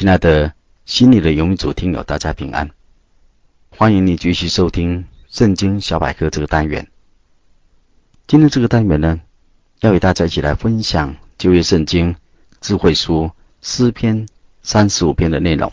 [0.00, 0.54] 亲爱的
[0.86, 2.70] 心里的游牧族听友，大家平安！
[3.68, 6.88] 欢迎你继续收听《圣经小百科》这个单元。
[8.26, 9.20] 今天这个单元呢，
[9.80, 12.16] 要与大家一起来分享旧约圣经
[12.62, 14.26] 智慧书诗篇
[14.62, 15.70] 三十五篇的内容。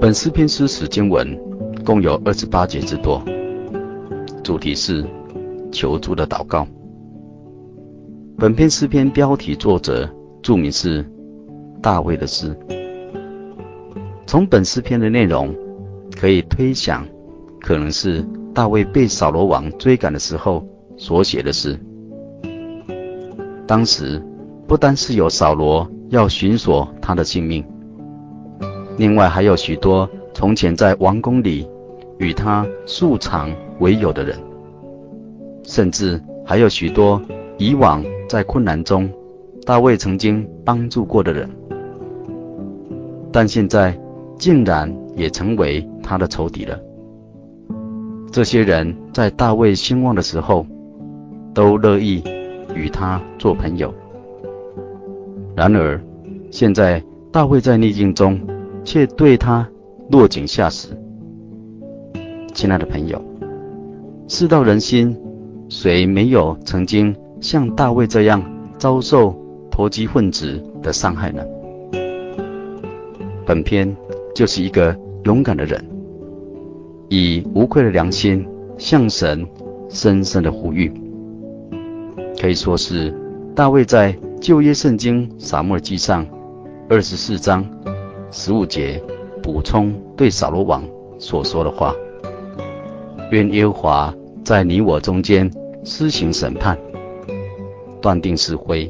[0.00, 1.55] 本诗篇诗词经文。
[1.86, 3.22] 共有二十八节之多，
[4.42, 5.06] 主题是
[5.70, 6.66] 求助的祷告。
[8.36, 11.08] 本篇诗篇标题作者注明是
[11.80, 12.58] 大卫的诗。
[14.26, 15.54] 从本诗篇的内容
[16.16, 17.06] 可以推想，
[17.60, 18.20] 可能是
[18.52, 21.78] 大卫被扫罗王追赶的时候所写的诗。
[23.64, 24.20] 当时
[24.66, 27.64] 不单是有扫罗要寻索他的性命，
[28.98, 31.64] 另外还有许多从前在王宫里。
[32.18, 33.50] 与他素常
[33.80, 34.38] 为友的人，
[35.62, 37.20] 甚至还有许多
[37.58, 39.10] 以往在困难中
[39.64, 41.48] 大卫曾经帮助过的人，
[43.32, 43.98] 但现在
[44.38, 46.80] 竟然也成为他的仇敌了。
[48.32, 50.66] 这些人在大卫兴旺的时候，
[51.54, 52.22] 都乐意
[52.74, 53.92] 与他做朋友。
[55.54, 55.98] 然而，
[56.50, 58.38] 现在大卫在逆境中，
[58.84, 59.66] 却对他
[60.10, 60.88] 落井下石。
[62.56, 63.22] 亲爱的朋友，
[64.28, 65.14] 世道人心，
[65.68, 68.42] 谁没有曾经像大卫这样
[68.78, 69.36] 遭受
[69.70, 71.44] 投机分子的伤害呢？
[73.44, 73.94] 本篇
[74.34, 75.84] 就是一个勇敢的人，
[77.10, 79.46] 以无愧的良心向神
[79.90, 80.90] 深深的呼吁，
[82.40, 83.14] 可以说是
[83.54, 86.26] 大卫在旧约圣经撒母耳记上
[86.88, 87.62] 二十四章
[88.30, 88.98] 十五节
[89.42, 90.82] 补充对扫罗王
[91.18, 91.94] 所说的话。
[93.30, 94.14] 愿耶和华
[94.44, 95.50] 在你我中间
[95.82, 96.78] 施行审判，
[98.00, 98.88] 断定是非，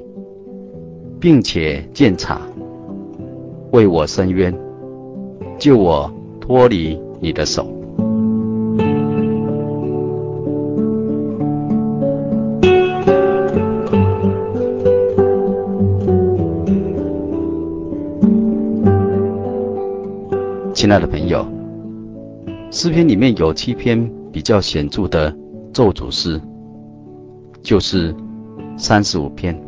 [1.18, 2.42] 并且鉴察，
[3.72, 4.54] 为我伸冤，
[5.58, 7.66] 救我脱离你的手。
[20.74, 21.46] 亲爱的朋友，
[22.70, 24.25] 诗篇里面有七篇。
[24.36, 25.34] 比较显著的
[25.72, 26.38] 咒诅诗，
[27.62, 28.14] 就是
[28.76, 29.58] 三十五篇，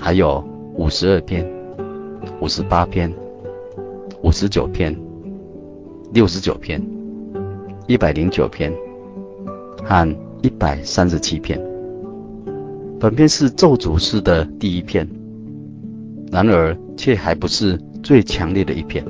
[0.00, 0.42] 还有
[0.74, 1.46] 五十二篇、
[2.40, 3.12] 五十八篇、
[4.22, 4.98] 五十九篇、
[6.14, 6.82] 六十九篇、
[7.86, 8.72] 一百零九篇
[9.84, 11.60] 和一百三十七篇。
[12.98, 15.06] 本篇是咒诅诗的第一篇，
[16.30, 19.04] 然而却还不是最强烈的一篇。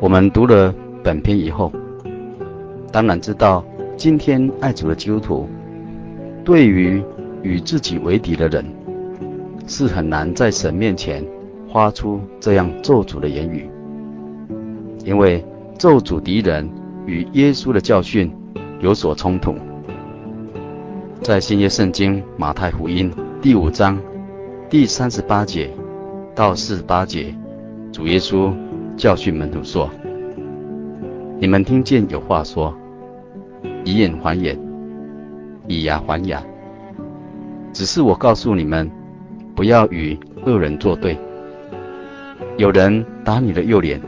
[0.00, 0.74] 我们读了
[1.04, 1.70] 本篇以后，
[2.90, 3.64] 当然知道，
[3.96, 5.48] 今天爱主的基督徒，
[6.44, 7.02] 对于
[7.42, 8.64] 与自己为敌的人，
[9.66, 11.24] 是很难在神面前
[11.72, 13.68] 发出这样咒诅的言语，
[15.04, 15.44] 因为
[15.76, 16.68] 咒诅敌人
[17.06, 18.32] 与耶稣的教训
[18.80, 19.54] 有所冲突。
[21.20, 23.12] 在新约圣经马太福音
[23.42, 24.00] 第五章
[24.70, 25.70] 第三十八节
[26.34, 27.34] 到四十八节，
[27.92, 28.50] 主耶稣
[28.96, 29.90] 教训门徒说。
[31.40, 32.76] 你们听见有话说
[33.84, 34.58] ：“以眼还眼，
[35.68, 36.42] 以牙还牙。”
[37.72, 38.90] 只是我告诉你们，
[39.54, 41.16] 不要与恶人作对。
[42.56, 44.00] 有人打你的右脸，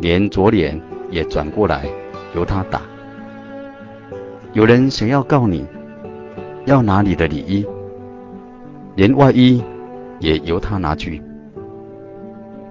[0.00, 0.80] 连左脸
[1.10, 1.84] 也转过来
[2.36, 2.80] 由他打。
[4.52, 5.66] 有人想要告你，
[6.64, 7.66] 要拿你的礼衣，
[8.94, 9.60] 连外衣
[10.20, 11.20] 也由他拿去。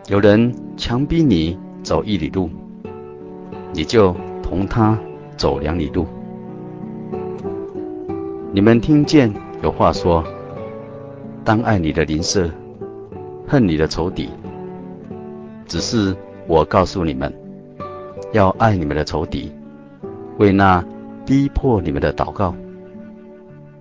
[0.08, 2.50] 有人强逼你走一里路。
[3.74, 4.98] 你就同他
[5.38, 6.06] 走两里路。
[8.52, 9.32] 你们听见
[9.62, 10.24] 有话说
[11.46, 12.50] ：“当爱你的邻舍，
[13.48, 14.30] 恨你的仇敌。”
[15.68, 16.16] 只是
[16.48, 17.32] 我告诉你们，
[18.34, 19.52] 要爱你们的仇敌，
[20.40, 20.84] 为那
[21.26, 22.56] 逼迫你们的祷告，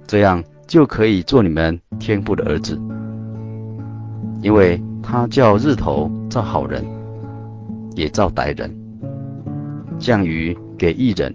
[0.06, 2.78] 这样就可以做你们天父的儿子，
[4.42, 6.84] 因为他叫日头照好人，
[7.94, 8.70] 也照歹人；
[9.98, 11.34] 降雨给义人，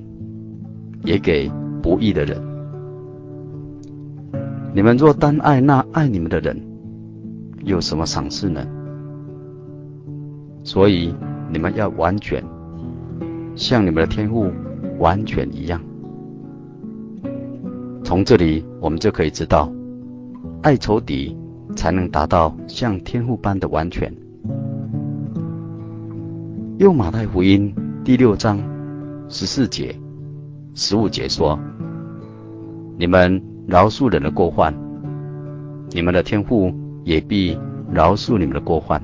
[1.04, 1.52] 也给
[1.82, 2.42] 不义的人。
[4.74, 6.60] 你们若单爱那爱你们的人，
[7.64, 8.66] 有什么赏赐呢？
[10.64, 11.14] 所以
[11.52, 12.42] 你们要完全，
[13.56, 14.50] 像你们的天父
[14.98, 15.82] 完全一样。
[18.04, 19.72] 从这里我们就可以知道，
[20.62, 21.38] 爱仇敌
[21.76, 24.12] 才能达到像天父般的完全。
[26.80, 27.74] 用马太福音
[28.06, 28.60] 第六章
[29.30, 29.96] 十四节、
[30.76, 31.58] 十五节说
[33.00, 34.74] ：“你们饶恕人的过患，
[35.92, 36.70] 你们的天父
[37.06, 37.58] 也必
[37.90, 39.00] 饶恕你们的过患；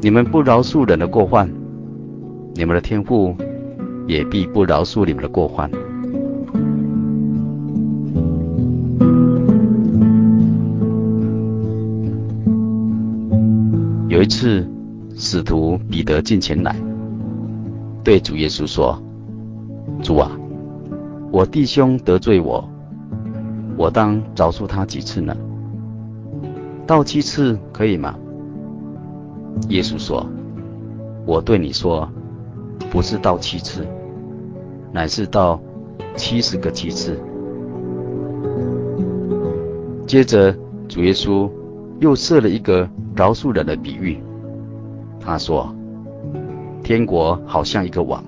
[0.00, 1.48] 你们不饶恕人的过患，
[2.56, 3.32] 你们的天父
[4.08, 5.70] 也必不饶恕你们的过患。”
[14.08, 14.68] 有一次，
[15.14, 16.74] 使徒彼得进前来，
[18.04, 19.00] 对主耶稣说
[20.02, 20.30] ：“主啊，
[21.30, 22.68] 我弟兄得罪我，
[23.76, 25.36] 我当饶恕他几次呢？
[26.86, 28.14] 到七次可以吗？”
[29.68, 30.26] 耶稣说
[31.26, 32.08] ：“我对你说，
[32.90, 33.86] 不是到七次，
[34.90, 35.60] 乃是到
[36.16, 37.20] 七十个七次。”
[40.06, 40.54] 接着，
[40.88, 41.48] 主耶稣
[42.00, 42.88] 又设了一个。
[43.14, 44.16] 饶恕人的比喻，
[45.20, 45.70] 他说
[46.92, 48.22] ：“天国好像一个王，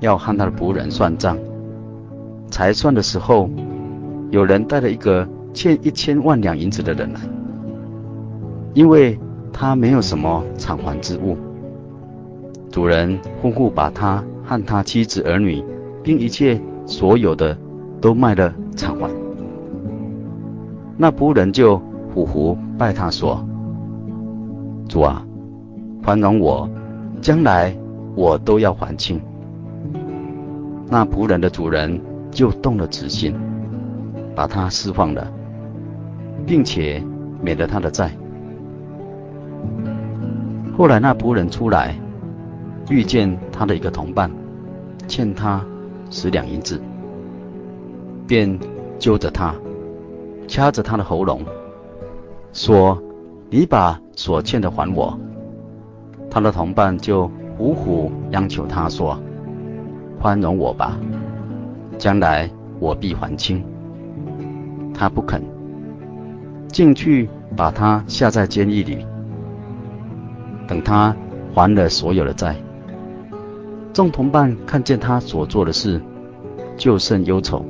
[0.00, 1.38] 要和他的仆人算账。
[2.50, 3.48] 才算的时候，
[4.30, 5.24] 有人带了一个
[5.54, 7.20] 欠一千万两银子的人来，
[8.74, 9.16] 因为
[9.52, 11.36] 他没有什么偿还之物。
[12.72, 15.64] 主人吩咐把他和他妻子儿女，
[16.02, 17.56] 并一切所有的
[18.00, 19.08] 都卖了偿还。
[20.96, 21.80] 那仆人就
[22.12, 23.40] 俯伏拜他说。”
[24.90, 25.24] 主啊，
[26.02, 26.68] 宽容我，
[27.20, 27.76] 将来
[28.14, 29.20] 我都要还清。
[30.88, 32.00] 那仆人的主人
[32.30, 33.34] 就动了慈心，
[34.34, 35.30] 把他释放了，
[36.46, 37.02] 并且
[37.40, 38.10] 免了他的债。
[40.76, 41.94] 后来那仆人出来，
[42.88, 44.30] 遇见他的一个同伴，
[45.06, 45.64] 欠他
[46.10, 46.80] 十两银子，
[48.26, 48.58] 便
[48.98, 49.54] 揪着他，
[50.48, 51.42] 掐着他的喉咙，
[52.52, 53.00] 说。
[53.52, 55.18] 你把所欠的还我。
[56.30, 59.20] 他的同伴就苦苦央求他说
[60.20, 60.96] ：“宽容我吧，
[61.98, 62.48] 将来
[62.78, 63.64] 我必还清。”
[64.94, 65.42] 他不肯，
[66.68, 69.04] 进去把他下在监狱里，
[70.68, 71.14] 等他
[71.52, 72.54] 还了所有的债。
[73.92, 76.00] 众同伴看见他所做的事，
[76.76, 77.64] 就甚忧愁，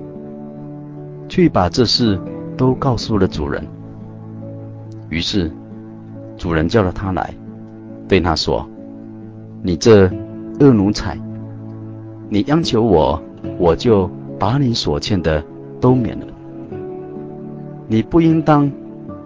[1.29, 2.21] 去把这事
[2.57, 3.67] 都告诉了主人。
[5.09, 5.51] 于是。
[6.37, 7.35] 主人叫了他来，
[8.11, 8.69] 对他说
[9.63, 10.11] ：“你这
[10.59, 11.17] 恶奴才，
[12.29, 13.23] 你央求我，
[13.57, 15.41] 我就把你所欠的
[15.81, 16.27] 都免了。
[17.87, 18.69] 你不应当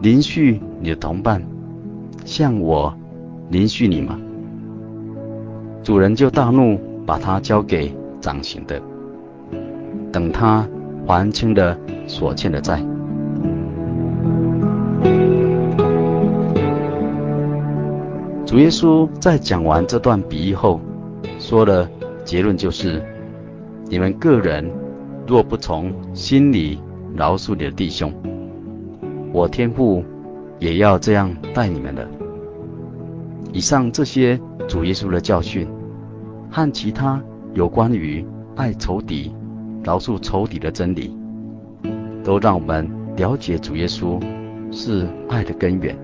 [0.03, 1.43] 连续你的同伴，
[2.27, 2.95] 像我
[3.49, 4.21] 连续你吗？”
[5.83, 7.91] 主人就大怒，把他交给
[8.21, 8.79] 掌刑的，
[10.13, 10.69] 等他
[11.07, 11.75] 还清了
[12.07, 12.85] 所欠的债。
[18.55, 20.81] 主耶稣在讲完这段比喻后，
[21.41, 21.91] 说的
[22.25, 23.03] 结论就是：
[23.89, 24.71] 你们个人
[25.27, 26.79] 若不从心里
[27.17, 28.15] 饶恕你的弟兄，
[29.33, 30.05] 我天父
[30.61, 32.09] 也要这样待你们的。
[33.53, 35.67] 以上这些主耶稣的教训
[36.49, 37.21] 和其他
[37.55, 39.35] 有关于爱仇敌、
[39.83, 41.13] 饶恕仇敌的真理，
[42.23, 44.23] 都让我们了解主耶稣
[44.71, 46.04] 是爱的根源。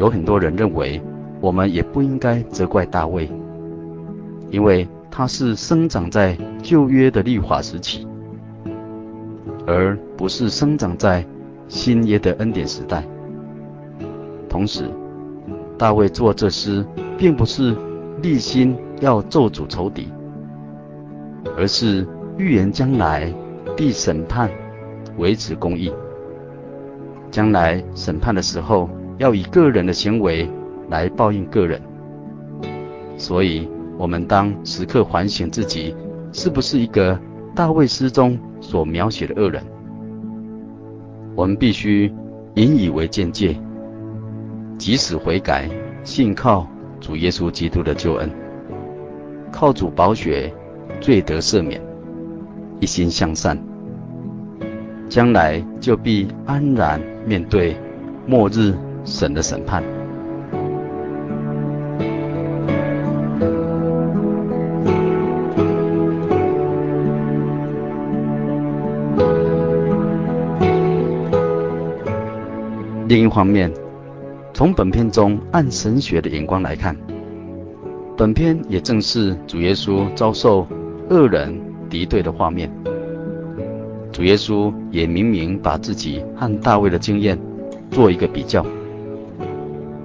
[0.00, 0.98] 有很多人认为，
[1.42, 3.30] 我们也不应该责怪大卫，
[4.48, 8.08] 因为他是生长在旧约的律法时期，
[9.66, 11.22] 而不是生长在
[11.68, 13.04] 新约的恩典时代。
[14.48, 14.88] 同时，
[15.76, 16.82] 大卫作这诗，
[17.18, 17.76] 并不是
[18.22, 20.08] 立心要咒诅仇敌，
[21.58, 23.30] 而是预言将来
[23.76, 24.50] 必审判，
[25.18, 25.92] 维持公义。
[27.30, 28.88] 将来审判的时候，
[29.20, 30.48] 要以个人的行为
[30.88, 31.78] 来报应个人，
[33.18, 35.94] 所以我们当时刻反省自己，
[36.32, 37.20] 是不是一个
[37.54, 39.62] 大卫诗中所描写的恶人？
[41.36, 42.10] 我们必须
[42.54, 43.54] 引以为鉴戒，
[44.78, 45.68] 即使悔改，
[46.02, 46.66] 信靠
[46.98, 48.30] 主耶稣基督的救恩，
[49.52, 50.50] 靠主宝血，
[50.98, 51.78] 罪得赦免，
[52.80, 53.62] 一心向善，
[55.10, 57.76] 将来就必安然面对
[58.26, 58.72] 末日。
[59.04, 59.82] 神的审判。
[73.08, 73.72] 另一方面，
[74.54, 76.96] 从本片中按神学的眼光来看，
[78.16, 80.64] 本片也正是主耶稣遭受
[81.08, 82.70] 恶人敌对的画面。
[84.12, 87.36] 主耶稣也明明把自己和大卫的经验
[87.90, 88.64] 做一个比较。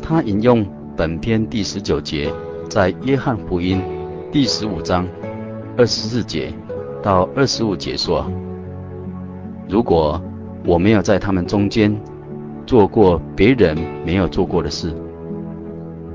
[0.08, 0.64] 他引用
[0.96, 2.32] 本篇第十九节，
[2.70, 3.82] 在约翰福音
[4.32, 5.08] 第十五章
[5.76, 6.54] 二十四节
[7.02, 8.24] 到二十五节说
[9.68, 10.22] ：“如果
[10.64, 11.92] 我没有在他们中间，”
[12.68, 14.94] 做过别人没有做过的事，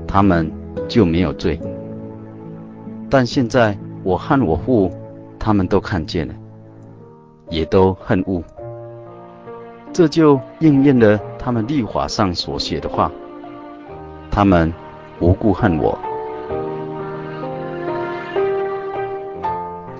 [0.07, 0.49] 他们
[0.87, 1.59] 就没有罪。
[3.09, 4.89] 但现在我和我父，
[5.37, 6.33] 他们都看见了，
[7.49, 8.41] 也都恨恶。
[9.91, 13.11] 这就应验了他们律法上所写的话：
[14.31, 14.73] 他们
[15.19, 15.99] 无故恨我。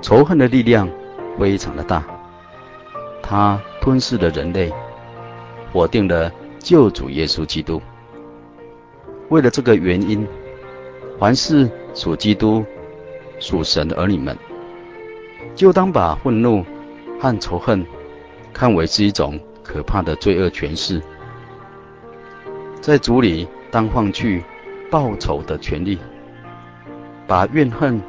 [0.01, 0.89] 仇恨的力量
[1.37, 2.03] 非常的大，
[3.21, 4.73] 它吞噬了人类，
[5.71, 6.31] 否定了。
[6.63, 7.81] 救主耶稣基督，
[9.29, 10.27] 为了这个原因，
[11.17, 12.63] 凡是属基督、
[13.39, 14.37] 属神的儿女们，
[15.55, 16.63] 就当把愤怒
[17.19, 17.83] 和仇恨
[18.53, 21.01] 看为是一种可怕的罪恶权势，
[22.79, 24.43] 在主里当放弃
[24.89, 25.97] 报仇的权利，
[27.25, 27.99] 把怨恨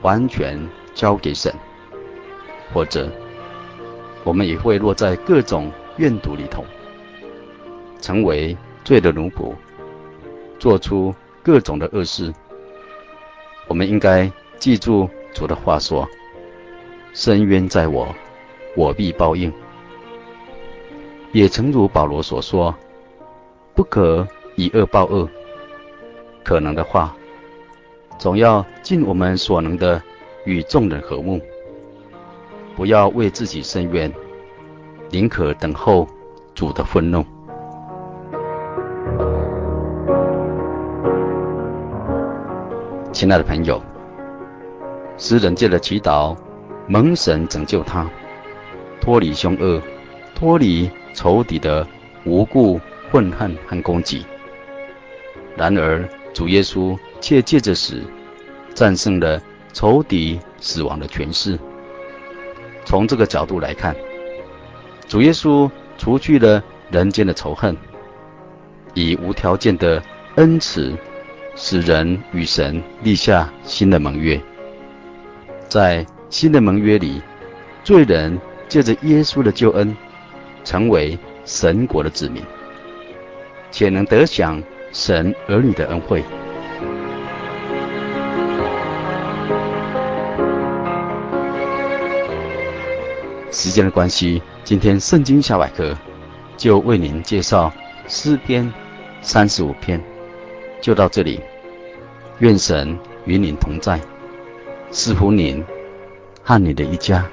[0.00, 0.58] 完全
[0.94, 1.54] 交给神，
[2.72, 3.08] 或者
[4.24, 6.64] 我们也会落在各种怨毒里头。
[8.00, 9.52] 成为罪的奴仆，
[10.58, 12.32] 做出各种的恶事。
[13.68, 16.08] 我们应该记住主的话说
[17.12, 18.08] ：“深冤在我，
[18.74, 19.52] 我必报应。”
[21.32, 22.74] 也诚如保罗所说
[23.76, 24.26] ：“不可
[24.60, 25.28] 以恶报恶。”
[26.44, 27.14] 可能的话，
[28.18, 30.02] 总要尽我们所能的
[30.44, 31.40] 与众人和睦，
[32.76, 34.12] 不要为自己伸冤，
[35.10, 36.06] 宁可等候
[36.54, 37.24] 主的愤怒。
[43.12, 43.80] 亲爱的朋友，
[45.18, 46.36] 诗人借着祈祷，
[46.86, 48.08] 蒙神拯救他，
[49.00, 49.80] 脱离凶恶，
[50.34, 51.86] 脱离仇敌的
[52.24, 54.24] 无故愤恨和攻击。
[55.60, 58.02] 然而，主耶稣却借着死，
[58.72, 59.38] 战胜了
[59.74, 61.58] 仇敌死亡的权势。
[62.86, 63.94] 从这个角度来看，
[65.06, 67.76] 主耶稣除去了人间的仇恨，
[68.94, 70.02] 以无条件的
[70.36, 70.96] 恩慈。
[71.56, 74.40] 使人与神立下新的盟约，
[75.68, 77.20] 在新的盟约里，
[77.84, 79.94] 罪人借着耶稣的救恩，
[80.64, 82.42] 成为神国的子民，
[83.70, 86.24] 且能得享神儿女的恩惠。
[93.52, 95.96] 时间的关系，今天圣经小百科
[96.56, 97.72] 就为您介绍
[98.08, 98.72] 诗篇
[99.20, 100.02] 三十五篇。
[100.80, 101.40] 就到这里，
[102.38, 104.00] 愿神与您同在，
[104.90, 105.62] 赐福您
[106.42, 107.26] 和你的一家，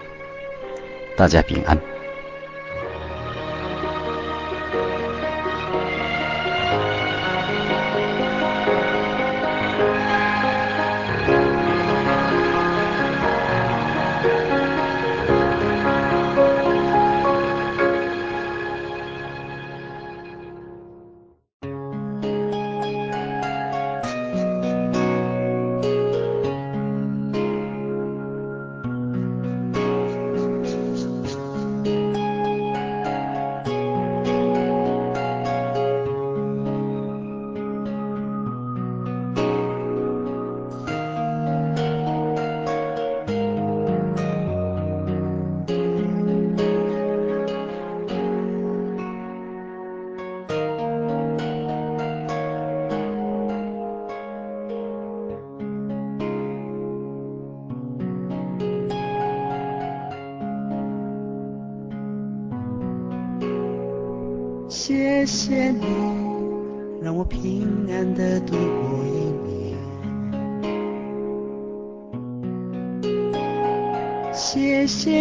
[1.15, 1.97] 大家平安。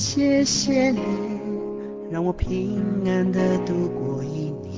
[0.00, 0.98] 谢谢你，
[2.10, 4.72] 让我平安的度过一年。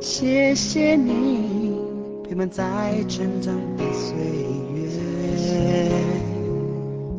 [0.00, 1.78] 谢谢你，
[2.28, 2.64] 陪伴在
[3.08, 4.12] 成长的岁
[4.74, 4.90] 月。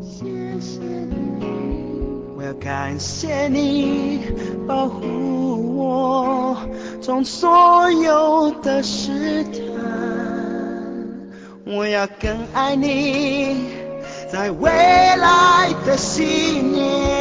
[0.01, 0.25] 谢
[0.59, 1.15] 谢你，
[2.35, 4.19] 我要感谢你
[4.67, 6.57] 保护我，
[6.99, 9.60] 从所有的试探。
[11.73, 13.71] 我要更爱你，
[14.29, 17.20] 在未来的信念。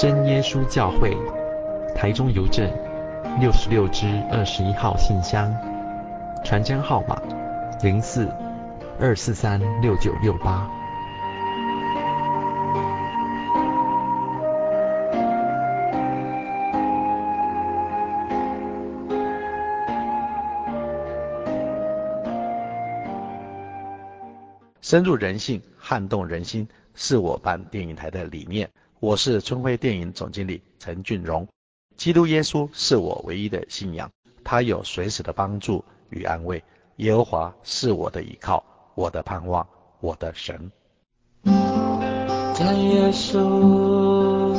[0.00, 1.14] 真耶稣教会，
[1.94, 2.66] 台中邮政
[3.38, 5.54] 六十六支二十一号信箱，
[6.42, 7.20] 传真号码
[7.82, 8.26] 零四
[8.98, 10.66] 二四三六九六八。
[24.80, 28.70] 深入人性，撼动人心，是我办电影台的理念。
[29.00, 31.48] 我是春晖电影总经理陈俊荣。
[31.96, 34.10] 基督耶稣是我唯一的信仰，
[34.44, 36.62] 他有随时的帮助与安慰。
[36.96, 38.62] 耶和华是我的依靠，
[38.94, 39.66] 我的盼望，
[40.00, 40.70] 我的神。
[42.52, 44.54] 在耶稣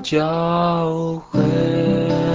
[0.00, 2.25] 教会。